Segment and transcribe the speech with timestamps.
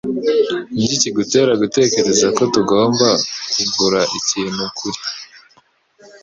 [0.73, 3.07] Niki kigutera gutekereza ko tugomba
[3.53, 4.99] kugura ikintu kuri?